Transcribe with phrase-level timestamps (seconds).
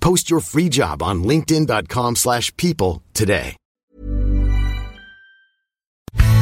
[0.00, 3.56] Post your free job on linkedin.com/people slash people today.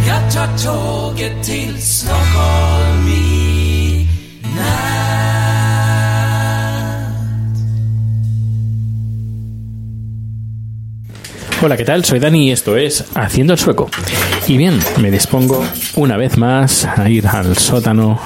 [0.07, 4.09] Jag tar tåget till Stockholm i
[11.61, 12.05] Hola, ¿qué tal?
[12.05, 13.91] Soy Dani y esto es Haciendo el Sueco.
[14.47, 15.65] Y bien, me dispongo
[15.97, 18.21] una vez más a ir al sótano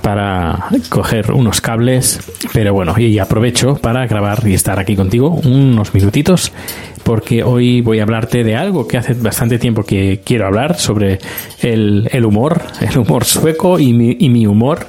[0.00, 2.20] para coger unos cables,
[2.52, 6.52] pero bueno, y aprovecho para grabar y estar aquí contigo unos minutitos,
[7.02, 11.18] porque hoy voy a hablarte de algo que hace bastante tiempo que quiero hablar sobre
[11.62, 14.86] el, el humor, el humor sueco y mi, y mi humor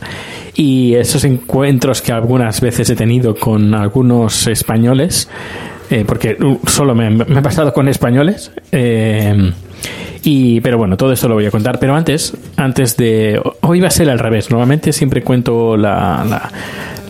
[0.53, 5.29] y esos encuentros que algunas veces he tenido con algunos españoles,
[5.89, 8.51] eh, porque uh, solo me, he pasado con españoles.
[8.71, 9.51] eh,
[10.23, 11.79] y, pero bueno, todo esto lo voy a contar.
[11.79, 13.41] Pero antes, antes de.
[13.61, 14.49] Hoy va a ser al revés.
[14.49, 16.51] Normalmente siempre cuento la, la,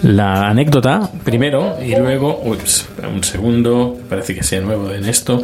[0.04, 2.42] la anécdota primero y luego.
[2.46, 3.98] Ups, un segundo.
[4.10, 5.42] Parece que sea nuevo en esto.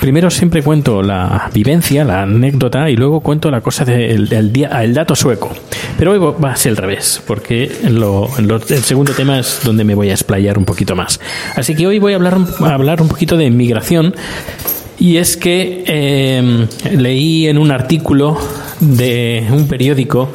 [0.00, 4.68] Primero siempre cuento la vivencia, la anécdota y luego cuento la cosa del del día,
[4.82, 5.50] el dato sueco.
[5.98, 9.84] Pero hoy va a ser al revés, porque lo- lo- el segundo tema es donde
[9.84, 11.20] me voy a explayar un poquito más.
[11.54, 14.14] Así que hoy voy a hablar, a hablar un poquito de inmigración.
[15.02, 18.38] Y es que eh, leí en un artículo
[18.78, 20.30] de un periódico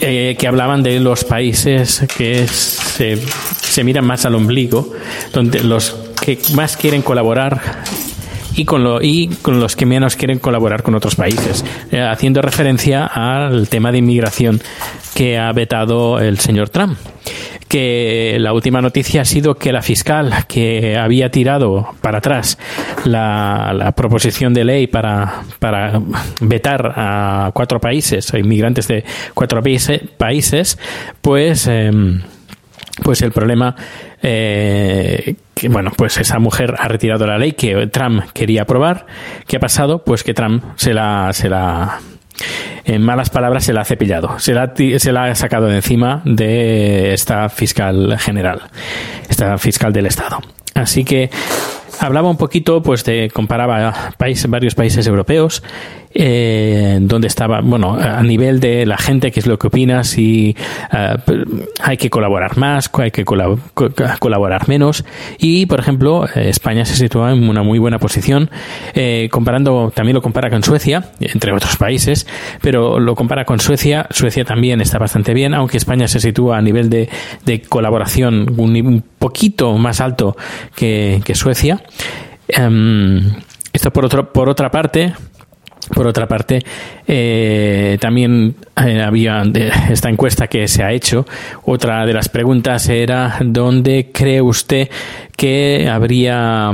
[0.00, 4.94] eh, que hablaban de los países que se, miran más al ombligo,
[5.30, 7.60] donde los que más quieren colaborar
[8.54, 11.62] y con, lo, y con los que menos quieren colaborar con otros países,
[11.92, 14.58] eh, haciendo referencia al tema de inmigración
[15.14, 16.96] que ha vetado el señor Trump
[17.68, 22.58] que la última noticia ha sido que la fiscal que había tirado para atrás
[23.04, 26.00] la, la proposición de ley para, para
[26.40, 30.78] vetar a cuatro países, a inmigrantes de cuatro países,
[31.20, 31.66] pues...
[31.66, 32.20] em,
[33.02, 33.76] pues el problema
[34.22, 35.34] eh,
[35.68, 39.06] bueno pues esa mujer ha retirado la ley que Trump quería aprobar.
[39.46, 42.00] Qué ha pasado pues que Trump se la se la
[42.86, 44.38] en malas palabras se la ha cepillado.
[44.38, 48.62] Se la, se la ha sacado de encima de esta fiscal general
[49.28, 50.38] esta fiscal del estado.
[50.74, 51.30] Así que
[52.00, 55.62] hablaba un poquito pues de comparaba países varios países europeos
[56.14, 60.56] eh, donde estaba bueno a nivel de la gente qué es lo que opina si
[60.92, 61.16] eh,
[61.82, 65.04] hay que colaborar más hay que colab- co- colaborar menos.
[65.38, 68.50] Y por ejemplo eh, España se sitúa en una muy buena posición
[68.94, 72.26] eh, comparando también lo compara con Suecia entre otros países
[72.60, 76.62] pero lo compara con Suecia Suecia también está bastante bien aunque España se sitúa a
[76.62, 77.08] nivel de,
[77.44, 80.36] de colaboración un, poquito más alto
[80.74, 81.82] que, que Suecia.
[82.48, 83.20] Em,
[83.72, 85.12] esto por otro por otra parte
[85.94, 86.62] por otra parte,
[87.06, 89.42] eh, también eh, había
[89.90, 91.26] esta encuesta que se ha hecho.
[91.64, 94.88] Otra de las preguntas era ¿dónde cree usted
[95.36, 96.72] que habría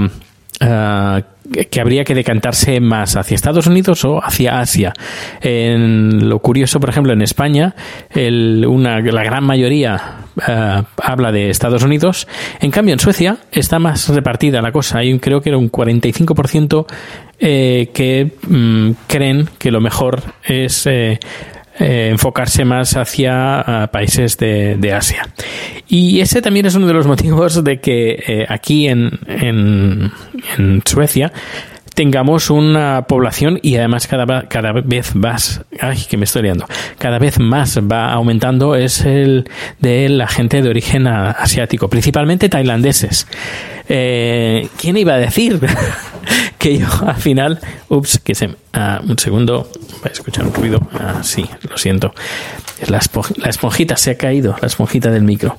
[0.61, 1.23] ah,
[1.71, 4.93] que habría que decantarse más hacia Estados Unidos o hacia Asia?
[5.41, 7.75] En lo curioso, por ejemplo, en España,
[8.15, 10.01] una, la gran mayoría
[10.41, 12.27] ah, habla de Estados Unidos.
[12.61, 14.99] En cambio, en Suecia está más repartida la cosa.
[14.99, 16.87] Hay creo que era un 45%
[17.45, 21.19] eh, que mm, creen que lo mejor es eh,
[21.81, 25.27] eh, enfocarse más hacia ah, países de, de Asia.
[25.89, 30.13] Y ese también es uno de los motivos de que eh, aquí en, en,
[30.57, 31.33] en Suecia
[31.95, 36.67] tengamos una población y además cada, cada vez más, ay, que me estoy liando,
[36.99, 39.49] cada vez más va aumentando es el
[39.81, 43.27] de la gente de origen asiático, principalmente tailandeses.
[43.89, 45.61] Eh, ¿Quién iba a decir
[46.63, 49.69] que yo al final, ups, que se, ah, un segundo,
[50.01, 52.15] voy a escuchar un ruido, ah, sí, lo siento,
[52.89, 55.57] la, esponj- la esponjita se ha caído, la esponjita del micro.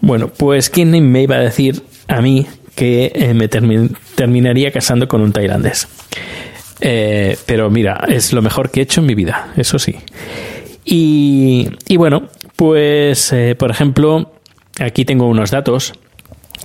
[0.00, 5.22] Bueno, pues ¿quién me iba a decir a mí que eh, me terminaría casando con
[5.22, 5.88] un tailandés.
[6.80, 9.96] Eh, pero mira, es lo mejor que he hecho en mi vida, eso sí.
[10.84, 14.30] Y, y bueno, pues por ejemplo,
[14.78, 15.94] aquí tengo unos datos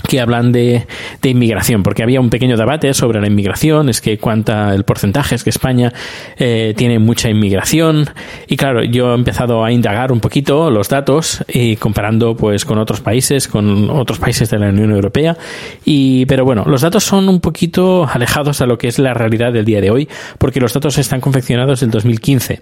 [0.08, 0.88] que hablan de,
[1.22, 5.36] de, inmigración, porque había un pequeño debate sobre la inmigración, es que cuánta el porcentaje
[5.36, 5.94] es que España
[6.38, 8.10] eh, tiene mucha inmigración
[8.48, 12.78] y claro, yo he empezado a indagar un poquito los datos y comparando pues con
[12.78, 15.38] otros países, con otros países de la Unión Europea
[15.86, 19.54] y pero bueno, los datos son un poquito alejados a lo que es la realidad
[19.54, 22.62] del día de hoy, porque los datos están confeccionados del 2015.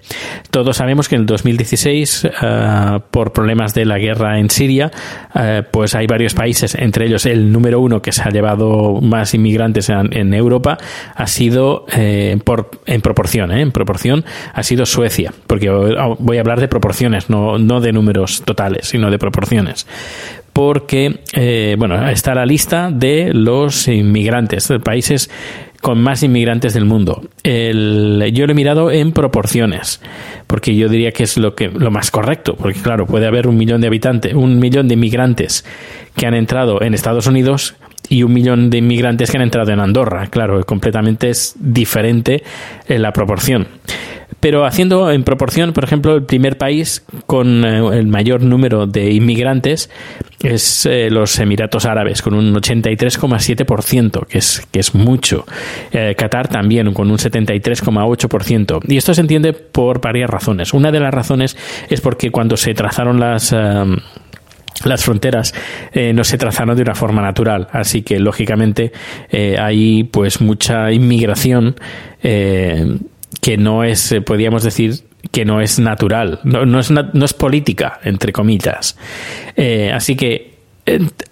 [0.51, 4.91] Todos sabemos que en el 2016 eh, por problemas de la guerra en Siria,
[5.35, 9.33] eh, pues hay varios países, entre ellos el número uno que se ha llevado más
[9.33, 10.77] inmigrantes en, Europa
[11.15, 16.39] ha sido eh, por, en proporción, eh, en proporción ha sido Suecia, porque voy a
[16.39, 19.87] hablar de proporciones, no, no de números totales, sino de proporciones.
[20.53, 25.29] Porque eh, bueno está la lista de los inmigrantes de países
[25.81, 27.21] con más inmigrantes del mundo.
[27.43, 30.01] El, yo lo he mirado en proporciones,
[30.47, 33.57] porque yo diría que es lo que lo más correcto, porque claro, puede haber un
[33.57, 35.65] millón de habitantes, un millón de inmigrantes
[36.15, 37.75] que han entrado en Estados Unidos
[38.09, 40.27] y un millón de inmigrantes que han entrado en Andorra.
[40.27, 42.43] Claro, completamente es diferente
[42.87, 43.67] en la proporción
[44.39, 49.11] pero haciendo en proporción, por ejemplo, el primer país con eh, el mayor número de
[49.11, 49.89] inmigrantes
[50.41, 55.45] es eh, los Emiratos Árabes, con un 83,7%, que es, que es mucho.
[55.91, 58.79] Eh, Qatar también, con un 73,8%.
[58.87, 60.73] Y esto se entiende por varias razones.
[60.73, 61.57] Una de las razones
[61.89, 63.53] es porque cuando se trazaron las
[64.85, 65.53] las fronteras
[66.13, 68.91] no se trazaron de una forma natural, así que lógicamente
[69.57, 71.75] hay pues mucha inmigración
[73.41, 74.95] que no es, eh, podríamos decir,
[75.31, 78.97] que no es natural, no, es, no es política, entre comillas.
[79.55, 80.57] Eh, así que,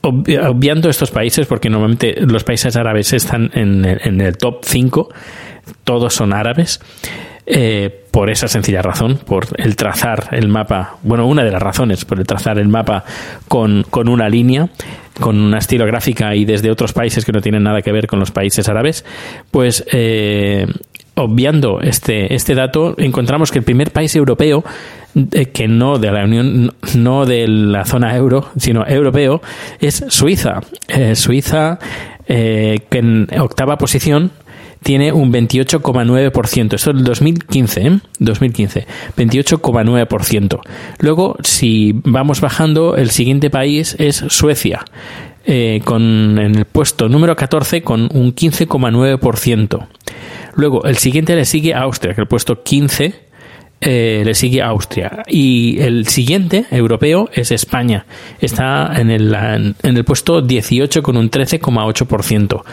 [0.01, 5.10] obviando estos países, porque normalmente los países árabes están en, en el top 5,
[5.83, 6.80] todos son árabes,
[7.50, 12.04] eh, por esa sencilla razón, por el trazar el mapa, bueno, una de las razones,
[12.04, 13.06] por el trazar el mapa
[13.48, 14.70] con, con una línea,
[15.20, 18.32] con una estilográfica y desde otros países que no tienen nada que ver con los
[18.32, 19.06] países árabes,
[19.50, 20.68] pues eh,
[21.16, 24.64] obviando este, este dato, encontramos que el primer país europeo
[25.32, 29.42] eh, que no de la Unión, no de la zona euro, sino europeo,
[29.80, 30.62] es Suiza.
[30.88, 31.80] Eh, Suiza,
[32.28, 34.32] eh, que en octava posición
[34.84, 36.74] tiene un 28,9%.
[36.74, 38.00] Esto es el 2015, ¿eh?
[38.20, 38.88] 2015.
[39.16, 40.60] 28,9%.
[41.00, 44.86] Luego, si vamos bajando, el siguiente país es Suecia.
[45.86, 49.88] con en el puesto número 14 con un 15,9%.
[50.56, 53.28] Luego, el siguiente le sigue a Austria, que el puesto 15
[53.80, 55.24] eh, le sigue a Austria.
[55.28, 58.06] Y el siguiente, europeo, es España.
[58.40, 62.64] Está en el, en el puesto 18 con un 13,8%.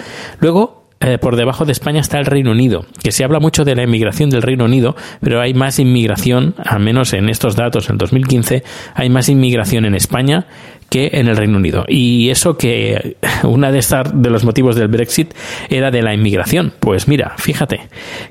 [0.40, 3.74] Luego, eh, por debajo de España está el Reino Unido, que se habla mucho de
[3.74, 7.98] la inmigración del Reino Unido, pero hay más inmigración, al menos en estos datos, en
[7.98, 8.64] 2015,
[8.94, 10.46] hay más inmigración en España
[10.88, 11.84] que en el Reino Unido.
[11.88, 15.34] Y eso que una de, estas, de los motivos del Brexit
[15.68, 16.72] era de la inmigración.
[16.80, 17.80] Pues mira, fíjate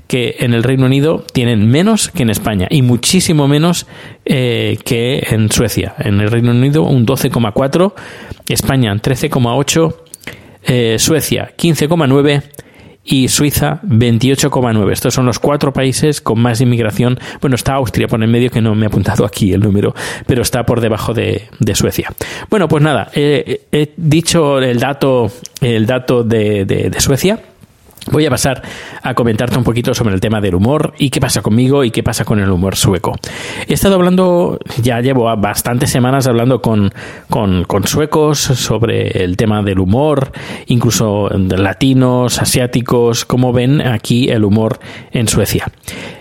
[0.08, 3.86] que en el Reino Unido tienen menos que en España y muchísimo menos
[4.25, 5.94] eh, que en Suecia.
[6.00, 7.94] En el Reino Unido un 12,4,
[8.48, 9.96] España 13,8,
[10.66, 12.44] eh, Suecia 15,9
[13.03, 14.91] y Suiza 28,9.
[14.91, 17.19] Estos son los cuatro países con más inmigración.
[17.41, 19.93] Bueno, está Austria por en medio que no me ha apuntado aquí el número,
[20.25, 22.13] pero está por debajo de, Suecia.
[22.50, 27.39] Bueno, pues nada, he dicho el dato, el dato de, de Suecia.
[28.12, 28.62] Voy a pasar
[29.01, 32.03] a comentarte un poquito sobre el tema del humor y qué pasa conmigo y qué
[32.03, 33.17] pasa con el humor sueco.
[33.67, 36.91] He estado hablando, ya llevo bastantes semanas hablando con,
[37.29, 40.31] con, suecos sobre el tema del humor,
[40.67, 44.79] incluso latinos, asiáticos, cómo ven aquí el humor
[45.12, 45.72] en Suecia.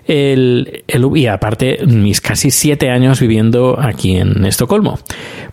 [0.06, 0.84] El,
[1.14, 4.98] y aparte, mis casi siete años viviendo aquí en Estocolmo.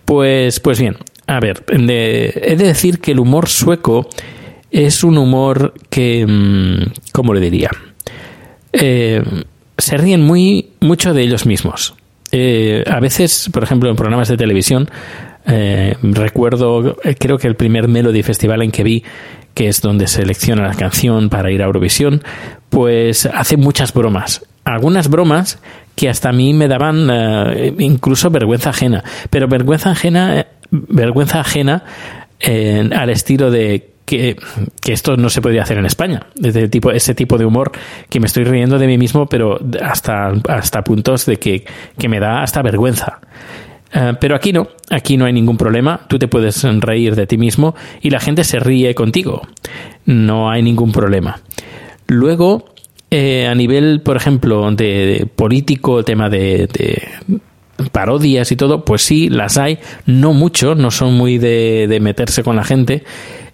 [0.05, 4.07] Pues, pues bien, a ver, he de decir que el humor sueco
[4.71, 7.69] es un humor que, mm, ¿cómo le diría?
[8.71, 9.23] Eh,
[9.77, 11.95] se ríen muy mucho de ellos mismos.
[12.31, 14.89] Eh, a veces, por ejemplo, en programas de televisión,
[15.47, 19.03] eh, recuerdo, creo que el primer Melody Festival en que vi,
[19.55, 22.21] que es donde selecciona la canción para ir a Eurovisión,
[22.69, 24.45] pues hace muchas bromas.
[24.63, 25.59] Algunas bromas
[25.95, 27.09] que hasta a mí me daban
[27.79, 29.03] incluso vergüenza ajena.
[29.31, 31.83] Pero vergüenza ajena, vergüenza ajena
[32.41, 34.36] al estilo de que,
[34.88, 36.25] esto no se podría hacer en España.
[36.42, 37.72] Ese tipo, ese tipo de humor
[38.10, 41.66] que me estoy riendo de mí mismo, pero hasta, hasta puntos de que,
[42.08, 43.20] me da hasta vergüenza.
[43.94, 47.38] Eh, pero aquí no, aquí no hay ningún problema, tú te puedes reír de ti
[47.38, 49.42] mismo y la gente se ríe contigo,
[50.06, 51.39] no hay ningún problema.
[52.08, 52.66] Luego,
[53.12, 56.68] eh, a nivel, por ejemplo, de, político, tema de,
[57.92, 62.56] parodias y todo, pues sí, las hay, no mucho, no son muy de, meterse con
[62.56, 63.04] la gente,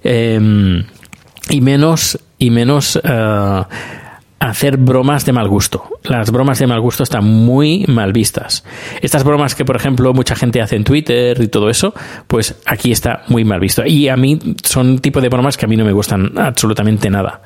[0.05, 0.85] em,
[1.49, 3.61] y menos, y menos eh,
[4.39, 5.83] hacer bromas de mal gusto.
[6.03, 8.63] Las bromas de mal gusto están muy mal vistas.
[9.01, 11.93] Estas bromas que, por ejemplo, mucha gente hace en Twitter y todo eso,
[12.27, 13.85] pues aquí está muy mal visto.
[13.85, 17.41] Y a mí son tipo de bromas que a mí no me gustan absolutamente nada.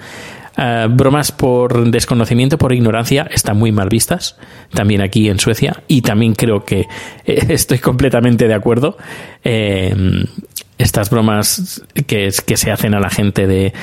[0.57, 4.37] Eh, bromas por desconocimiento, por ignorancia, están muy mal vistas,
[4.73, 6.87] también aquí en Suecia, y también creo que eh,
[7.49, 8.97] estoy completamente de acuerdo.
[9.43, 10.25] Eh,
[10.79, 13.73] estas bromas que, que se hacen a la gente de,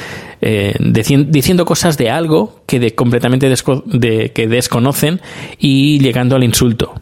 [1.29, 5.21] diciendo cosas de algo que completamente que desconocen
[5.59, 7.01] y llegando al insulto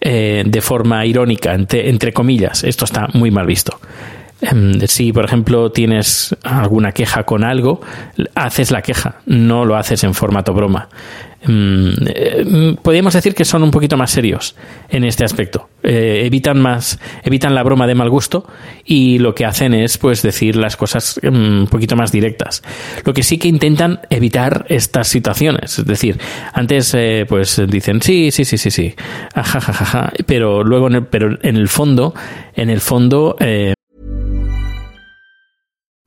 [0.00, 2.62] de forma irónica, entre, entre comillas.
[2.64, 3.78] Esto está muy mal visto.
[4.40, 7.80] Em, si, por ejemplo, tienes alguna queja con algo,
[8.34, 10.88] haces la queja, no lo haces en formato broma.
[11.40, 14.56] Eh, podríamos decir que son un poquito más serios
[14.88, 15.68] en este aspecto.
[15.82, 18.46] Eh, evitan más, evitan la broma de mal gusto
[18.84, 22.62] y lo que hacen es, pues, decir las cosas em, un poquito más directas.
[23.04, 25.78] Lo que sí que intentan evitar estas situaciones.
[25.78, 26.18] Es decir,
[26.52, 28.94] antes, eh, pues, dicen sí, sí, sí, sí, sí,
[29.34, 32.14] ja, pero luego, en el, pero en el fondo,
[32.54, 33.36] en el fondo,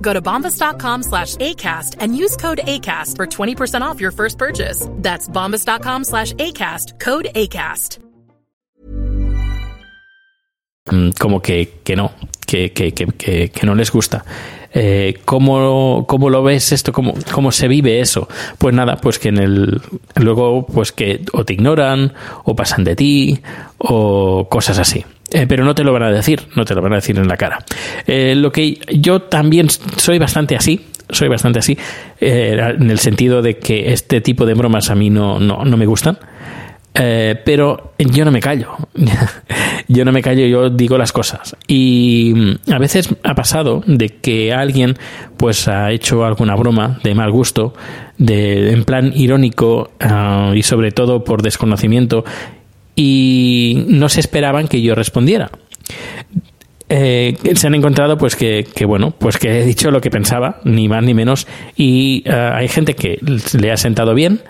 [0.00, 4.88] Go to bombas.com slash ACAST and use code ACAST for 20% off your first purchase.
[4.92, 7.98] That's bombas.com slash ACAST, code ACAST.
[10.88, 12.12] Mm, como que, que no,
[12.46, 14.24] que, que, que, que no les gusta.
[14.72, 16.92] Eh, ¿cómo, ¿cómo, lo ves esto?
[16.92, 18.28] ¿Cómo, ¿Cómo se vive eso?
[18.58, 19.80] Pues nada, pues que en el
[20.16, 22.12] luego pues que o te ignoran
[22.44, 23.40] o pasan de ti
[23.78, 25.04] o cosas así.
[25.36, 27.28] Eh, pero no te lo van a decir, no te lo van a decir en
[27.28, 27.58] la cara.
[28.06, 31.76] Eh, lo que yo también soy bastante así, soy bastante así,
[32.18, 35.76] eh, en el sentido de que este tipo de bromas a mí no, no, no
[35.76, 36.18] me gustan.
[36.98, 38.76] Eh, pero yo no me callo.
[39.88, 41.54] yo no me callo, yo digo las cosas.
[41.66, 44.96] Y mm, a veces ha pasado de que alguien
[45.36, 47.74] pues ha hecho alguna broma de mal gusto,
[48.16, 52.24] de, en plan irónico ah, y sobre todo por desconocimiento
[52.96, 55.50] y no se esperaban que yo respondiera.
[56.88, 60.60] Eh, se han encontrado pues que, que, bueno pues que he dicho lo que pensaba
[60.62, 63.18] ni más ni menos y ah, hay gente que
[63.58, 64.40] le ha sentado bien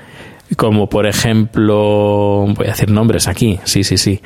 [0.54, 4.20] como por ejemplo, voy a decir nombres aquí, sí, sí, sí.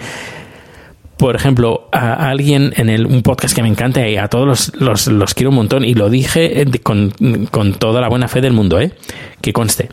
[1.20, 5.06] Por ejemplo, a alguien en el, un podcast que me encanta y a todos los,
[5.06, 7.12] los, quiero un montón y lo dije eh, con,
[7.50, 8.92] con, toda la buena fe del mundo, ¿eh?
[9.42, 9.90] que conste.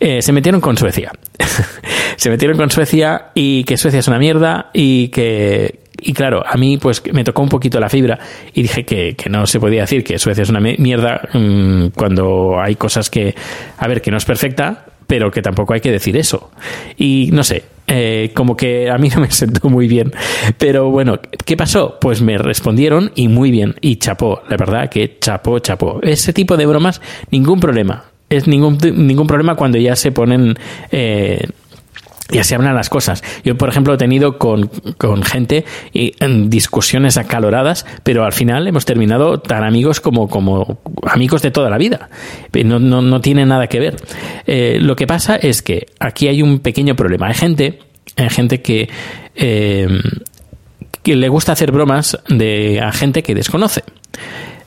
[0.00, 1.12] Eh, se metieron con Suecia.
[2.16, 6.56] se metieron con Suecia y que Suecia es una mierda y que, y claro, a
[6.56, 8.18] mí pues me tocó un poquito la fibra
[8.52, 12.60] y dije que, que no se podía decir que Suecia es una mierda mmm, cuando
[12.60, 13.32] hay cosas que,
[13.78, 16.50] a ver, que no es perfecta, pero que tampoco hay que decir eso.
[16.96, 20.12] Y no sé, eh, como que a mí no me sentó muy bien.
[20.58, 21.98] Pero bueno, ¿qué pasó?
[22.00, 23.74] Pues me respondieron y muy bien.
[23.80, 26.00] Y chapó, la verdad que chapó, chapó.
[26.02, 28.04] Ese tipo de bromas, ningún problema.
[28.30, 30.56] Es ningún, ningún problema cuando ya se ponen...
[30.90, 31.46] Eh,
[32.30, 33.22] y así hablan las cosas.
[33.44, 38.66] Yo, por ejemplo, he tenido con, con gente y, en discusiones acaloradas, pero al final
[38.66, 42.08] hemos terminado tan amigos como, como amigos de toda la vida.
[42.64, 43.96] No, no, no tiene nada que ver.
[44.46, 47.28] Eh, lo que pasa es que aquí hay un pequeño problema.
[47.28, 47.80] Hay gente,
[48.16, 48.88] hay gente que,
[49.34, 49.88] eh,
[51.02, 53.84] que le gusta hacer bromas de, a gente que desconoce.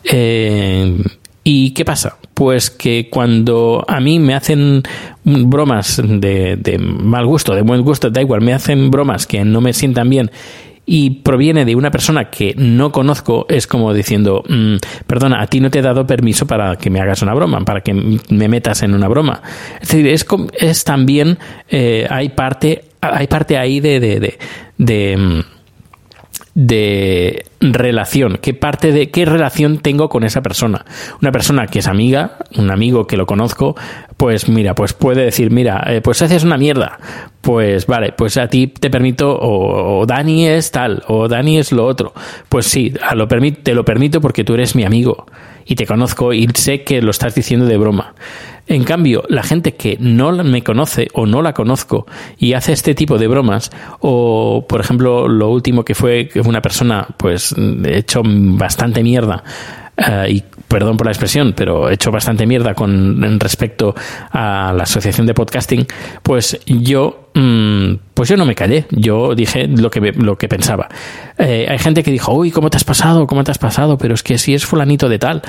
[0.04, 0.96] Eh,
[1.44, 2.18] ¿Y qué pasa?
[2.38, 4.84] Pues que cuando a mí me hacen
[5.24, 9.60] bromas de, de, mal gusto, de buen gusto, da igual, me hacen bromas que no
[9.60, 10.30] me sientan bien
[10.86, 14.76] y proviene de una persona que no conozco, es como diciendo, mmm,
[15.08, 17.82] perdona, a ti no te he dado permiso para que me hagas una broma, para
[17.82, 19.42] que me metas en una broma.
[19.82, 20.24] Es decir, es,
[20.60, 21.40] es también,
[21.70, 24.38] eh, hay parte, hay parte ahí de, de,
[24.78, 25.44] de,
[26.58, 30.86] de relación, qué parte de qué relación tengo con esa persona.
[31.22, 33.76] Una persona que es amiga, un amigo que lo conozco,
[34.18, 36.98] pues mira, pues puede decir, mira, eh, pues haces una mierda.
[37.42, 41.72] Pues vale, pues a ti te permito, o, o, Dani es tal, o Dani es
[41.72, 42.14] lo otro.
[42.50, 45.28] Pues sí, te lo permito porque tú eres mi amigo
[45.68, 48.16] y te conozco y sé que lo estás diciendo de broma.
[48.68, 52.06] En cambio, la gente que no me conoce o no la conozco
[52.38, 56.62] y hace este tipo de bromas, o por ejemplo, lo último que fue que una
[56.62, 57.56] persona, pues,
[57.86, 59.44] hecho bastante mierda,
[60.00, 63.96] Uh, y perdón por la expresión, pero he hecho bastante mierda con respecto
[64.32, 65.88] a la asociación de podcasting,
[66.22, 70.88] pues yo, mmm, pues yo no me callé, yo dije lo que, lo que pensaba.
[71.40, 73.26] Eh, hay gente que dijo, uy, ¿cómo te has pasado?
[73.26, 73.98] ¿Cómo te has pasado?
[73.98, 75.42] Pero es que si es fulanito de tal,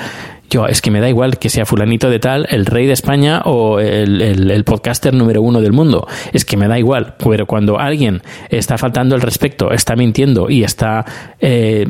[0.49, 3.41] yo, es que me da igual que sea fulanito de tal, el rey de España
[3.45, 6.07] o el, el, podcaster número uno del mundo.
[6.33, 7.15] Es que me da igual.
[7.23, 11.05] Pero cuando alguien está faltando el respeto, está mintiendo y está
[11.39, 11.85] eh,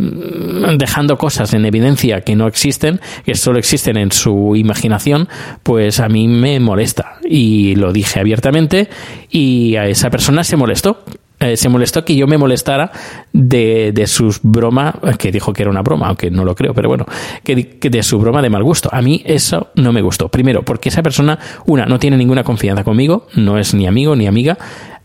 [0.77, 5.27] dejando cosas en evidencia que no existen, que solo existen en su imaginación,
[5.63, 7.17] pues a mí me molesta.
[7.23, 8.89] Y lo dije abiertamente
[9.29, 11.03] y a esa persona se molestó
[11.39, 12.91] eh, se molestó que yo me molestara
[13.31, 16.89] de, de sus broma, que dijo que era una broma, aunque no lo creo, pero
[16.89, 17.05] bueno,
[17.43, 18.89] que, que, de su broma de mal gusto.
[18.91, 20.27] A mí eso no me gustó.
[20.27, 24.27] Primero, porque esa persona, una, no tiene ninguna confianza conmigo, no es ni amigo ni
[24.27, 24.57] amiga,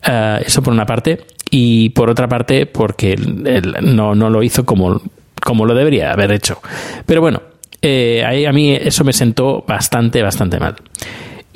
[0.09, 4.65] uh, eso por una parte, y por otra parte, porque él, no, no lo hizo
[4.65, 5.01] como,
[5.41, 6.61] como lo debería haber hecho.
[7.07, 7.43] Pero bueno,
[7.81, 10.75] eh, a mí eso me sentó bastante, bastante mal.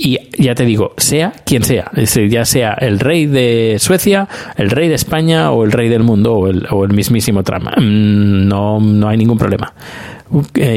[0.00, 1.90] Y ya te digo, sea quien sea,
[2.30, 6.34] ya sea el rey de Suecia, el rey de España o el rey del mundo
[6.34, 9.74] o el, o el mismísimo trama, no, no hay ningún problema.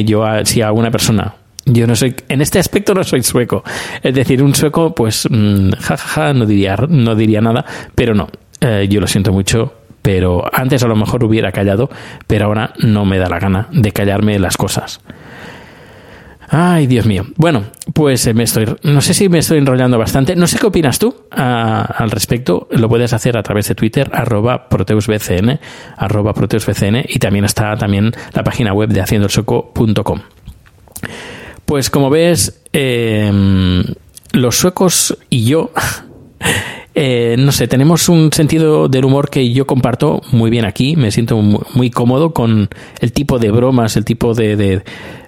[0.05, 3.63] Yo, si a alguna persona yo no soy, en este aspecto no soy sueco.
[4.01, 8.27] Es decir, un sueco, pues, jajaja, ja, ja, no diría, no diría nada, pero no.
[8.59, 11.89] Eh, yo lo siento mucho, pero antes a lo mejor hubiera callado,
[12.25, 15.01] pero ahora no me da la gana de callarme las cosas.
[16.53, 17.25] Ay, Dios mío.
[17.37, 20.35] Bueno, pues eh, me estoy, no sé si me estoy enrollando bastante.
[20.35, 22.67] No sé qué opinas tú a, al respecto.
[22.71, 25.59] Lo puedes hacer a través de Twitter, arroba proteusbcn,
[25.95, 30.19] arroba proteusbcn, y también está también la página web de haciendoelsoco.com.
[31.65, 33.31] Pues como ves, eh,
[34.33, 35.71] los suecos y yo,
[36.93, 40.95] eh, no sé, tenemos un sentido del humor que yo comparto muy bien aquí.
[40.95, 44.83] Me siento muy, cómodo con el tipo de bromas, el tipo de, de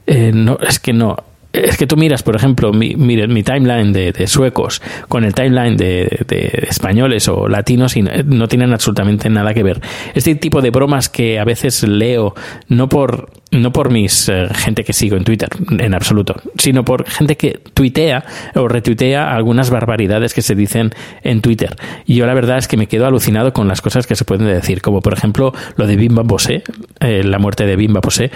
[0.08, 1.18] eh, no, es que no.
[1.54, 6.26] Es que tú miras, por ejemplo, mi, mi, timeline de, suecos con el timeline de,
[6.28, 9.80] de, españoles o latinos y no tienen absolutamente nada que ver.
[10.16, 12.34] Este tipo de bromas que a veces leo,
[12.70, 17.08] no por, no por mis eh, gente que sigo en Twitter, en absoluto, sino por
[17.08, 20.90] gente que tuitea o retuitea algunas barbaridades que se dicen
[21.22, 21.76] en Twitter.
[22.08, 24.48] Y yo la verdad es que me quedo alucinado con las cosas que se pueden
[24.48, 26.64] decir, como por ejemplo lo de Bimba Bosé,
[27.00, 28.32] eh, la muerte de Bimba Bosé.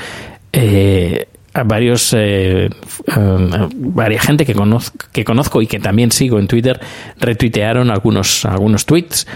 [0.53, 1.27] Eh,
[1.63, 2.69] varios eh,
[3.15, 6.79] uh, varias gente que conozco, que conozco y que también sigo en Twitter
[7.19, 9.27] retuitearon algunos algunos tweets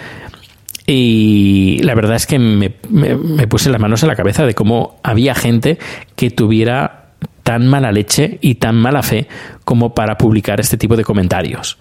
[0.88, 5.00] y la verdad es que me, me, puse las manos en la cabeza de cómo
[5.04, 5.78] había gente
[6.16, 7.12] que tuviera
[7.44, 9.28] tan mala leche y tan mala fe
[9.64, 11.78] como para publicar este tipo de comentarios.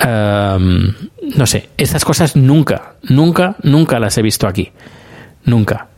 [0.00, 4.70] No sé, estas cosas nunca, nunca, nunca las he visto aquí.
[5.44, 5.88] Nunca.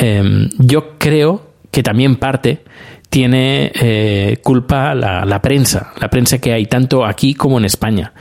[0.00, 2.64] Um, yo creo que también parte
[3.08, 8.12] tiene eh, culpa la, la, prensa, la prensa que hay tanto aquí como en España.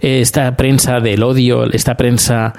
[0.00, 2.54] Esta prensa del odio, esta prensa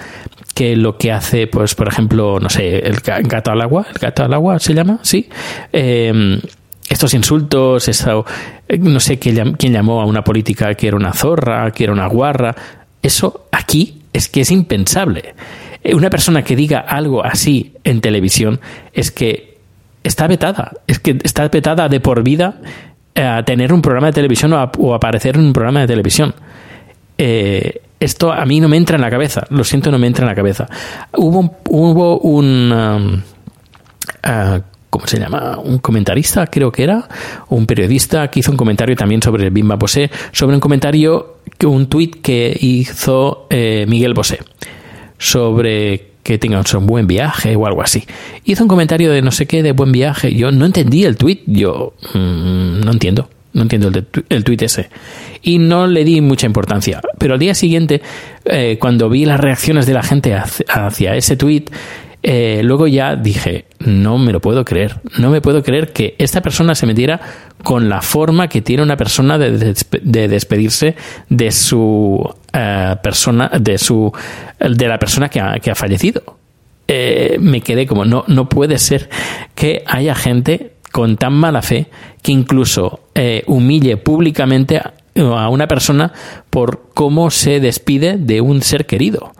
[0.54, 4.24] que lo que hace, pues, por ejemplo, no sé, el gato al agua, el gato
[4.24, 5.30] al agua se llama, sí.
[5.72, 6.40] Eh,
[6.88, 8.26] estos insultos, eso,
[8.80, 12.56] no sé quién llamó a una política que era una zorra, que era una guarra,
[13.02, 15.36] eso aquí es que es impensable.
[15.94, 18.60] Una persona que diga algo así en televisión
[18.94, 19.55] es que
[20.06, 20.72] está vetada.
[20.88, 22.62] Es que está vetada de por vida
[23.16, 26.34] a tener un programa de televisión o, aparecer en un programa de televisión.
[27.18, 30.24] Eh, esto a mí no me entra en la cabeza, lo siento, no me entra
[30.24, 30.68] en la cabeza.
[31.14, 33.24] Hubo, un...
[34.24, 35.58] Uh, ¿cómo se llama?
[35.58, 37.08] Un comentarista, creo que era,
[37.50, 41.88] un periodista que hizo un comentario también sobre el Bimba Bosé, sobre un comentario, un
[41.88, 44.40] tuit que hizo eh, Miguel Bosé,
[45.18, 48.04] sobre que tenga un buen viaje o algo así.
[48.46, 50.34] Hizo un comentario de no sé qué, de buen viaje.
[50.34, 53.30] Yo no entendí el tuit, yo mm, no entiendo.
[53.54, 54.90] No entiendo el, el tuit ese.
[55.44, 57.00] Y no le di mucha importancia.
[57.20, 58.02] Pero al día siguiente,
[58.44, 61.70] eh, cuando vi las reacciones de la gente hacia, ese tuit,
[62.28, 66.42] eh, luego ya dije, no me lo puedo creer, no me puedo creer que esta
[66.42, 67.22] persona se metiera
[67.64, 69.76] con la forma que tiene una persona de,
[70.28, 70.96] despedirse
[71.30, 74.12] de su eh, persona, de su,
[74.60, 76.40] de la persona que ha, que ha fallecido.
[76.88, 79.08] Eh, me quedé como, no, no puede ser
[79.54, 81.92] que haya gente con tan mala fe
[82.24, 83.02] que incluso
[83.46, 86.12] humille públicamente a una persona
[86.50, 89.32] por cómo se despide de un ser querido.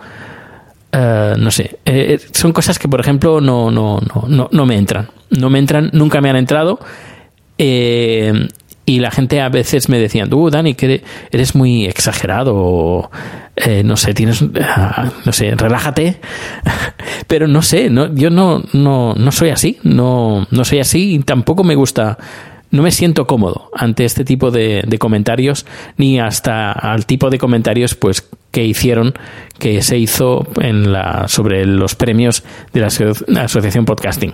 [0.98, 5.10] Eh, no sé, eh, son cosas que, por ejemplo, no, no, no, no, me entran.
[5.30, 6.80] No me entran, nunca me han entrado.
[7.58, 8.48] Eh,
[8.86, 13.10] y la gente a veces me decían, tú, Dani, que eres muy exagerado,
[13.84, 16.22] no sé, tienes, ah, no sé, relájate.
[17.28, 21.20] Pero no sé, no, yo no, no, no soy así, no, no soy así y
[21.20, 22.20] tampoco me gusta
[22.76, 25.66] no me siento cómodo ante este tipo de, comentarios
[25.98, 29.14] ni hasta al tipo de comentarios pues que hicieron
[29.60, 32.88] que se hizo en la sobre los premios de la,
[33.44, 34.34] asociación podcasting.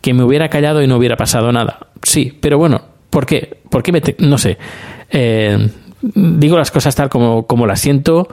[0.00, 1.86] Que me hubiera callado y no hubiera pasado nada.
[2.02, 3.58] Sí pero bueno ¿por qué?
[3.68, 4.58] ¿por qué me no sé.
[5.10, 5.68] Eh,
[6.00, 8.28] digo las cosas tal como, como las siento.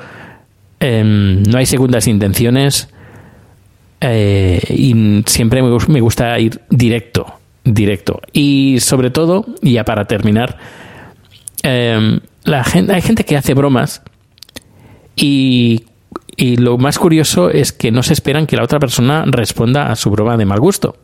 [0.80, 2.89] Em, no hay segundas intenciones.
[4.02, 7.38] Eh, y siempre me gusta ir directo
[7.74, 8.22] directo.
[8.34, 10.58] Y sobre todo, ya para terminar,
[11.64, 14.02] em, la gente, hay gente que hace bromas
[15.16, 15.84] y,
[16.36, 19.96] y lo más curioso es que no se esperan que la otra persona responda a
[19.96, 20.98] su broma de mal gusto.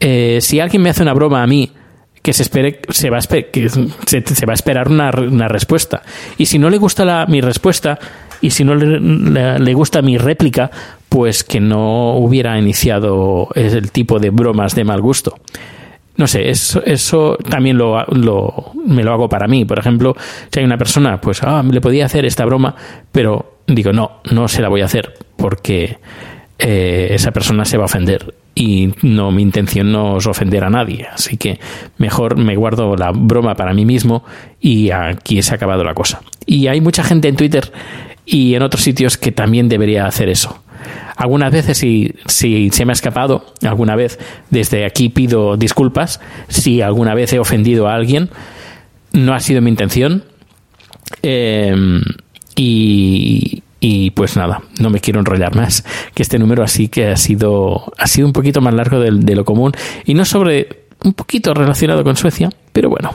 [0.00, 1.70] Eh, si alguien me hace una broma a mí,
[2.22, 6.02] que se espere, se va a, se, va a esperar una, una, respuesta.
[6.36, 7.98] Y si no le gusta la, mi respuesta,
[8.40, 10.70] y si no le, gusta mi réplica,
[11.10, 15.34] pues que no hubiera iniciado el tipo de bromas de mal gusto.
[16.16, 18.06] No sé, eso, eso también lo,
[18.86, 19.64] me lo hago para mí.
[19.64, 20.16] Por ejemplo,
[20.50, 22.74] si hay una persona, pues, ah, le podía hacer esta broma,
[23.10, 25.98] pero digo, no, no se la voy a hacer porque
[26.58, 30.70] eh, esa persona se va a ofender y no mi intención no es ofender a
[30.70, 31.60] nadie así que
[31.98, 34.24] mejor me guardo la broma para mí mismo
[34.60, 37.72] y aquí se ha acabado la cosa y hay mucha gente en Twitter
[38.30, 40.62] y en otros sitios que también debería hacer eso.
[41.16, 44.18] Algunas veces, si, si se me ha escapado, alguna vez
[44.50, 48.30] desde aquí pido disculpas, si alguna vez he ofendido a alguien,
[49.12, 50.24] no ha sido mi intención.
[51.22, 52.02] Em,
[52.56, 57.16] y, y pues nada, no me quiero enrollar más, que este número así que ha
[57.16, 59.72] sido, ha sido un poquito más largo de, lo común
[60.04, 63.14] y no sobre un poquito relacionado con Suecia, pero bueno.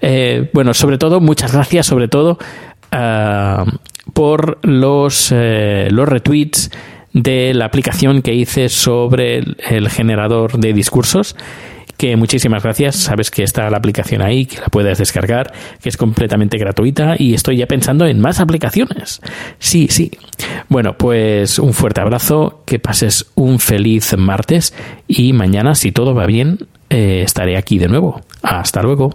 [0.00, 2.38] Eh, bueno, sobre todo, muchas gracias, sobre todo,
[2.90, 3.64] a
[4.12, 6.70] por los, eh, los retweets
[7.12, 11.36] de la aplicación que hice sobre el, generador de discursos
[11.96, 12.96] que muchísimas gracias.
[12.96, 17.34] Sabes que está la aplicación ahí, que la puedes descargar, que es completamente gratuita y
[17.34, 19.20] estoy ya pensando en más aplicaciones.
[19.58, 20.10] Sí, sí.
[20.70, 24.72] Bueno, pues un fuerte abrazo, que pases un feliz martes
[25.06, 28.22] y mañana, si todo va bien, eh, estaré aquí de nuevo.
[28.40, 29.14] Hasta luego.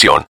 [0.01, 0.30] información.